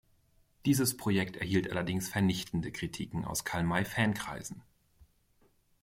[0.65, 4.63] Dieses Projekt erhielt allerdings vernichtende Kritiken aus Karl-May-Fankreisen.